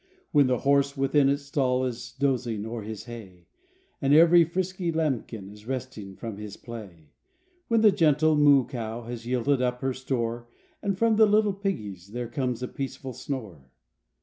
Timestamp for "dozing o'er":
2.43-2.81